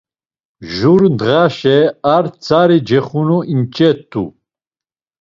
Jur 0.75 1.01
ndğaşe 1.13 1.77
ar 2.13 2.25
tzari 2.41 2.79
cexunu 2.87 3.39
inç̌et̆u. 3.53 4.23